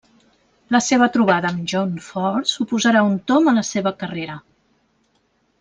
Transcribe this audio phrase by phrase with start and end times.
[0.75, 4.43] La seva trobada amb John Ford suposarà un tomb a la seva carrera.